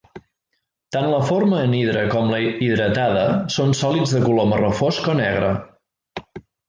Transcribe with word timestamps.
Tant 0.95 1.09
la 1.09 1.19
forma 1.27 1.59
anhidra 1.65 2.05
com 2.15 2.33
la 2.35 2.39
hidratada 2.67 3.27
són 3.57 3.77
sòlids 3.81 4.15
de 4.17 4.23
color 4.25 4.49
marró 4.55 4.73
fosc 4.81 5.11
o 5.15 5.17
negre. 5.21 5.53